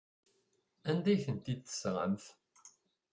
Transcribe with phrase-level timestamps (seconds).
[0.89, 2.25] Anda ay tent-id-tesɣamt?